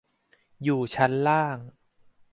[0.63, 1.57] อยู่ชั้นล่าง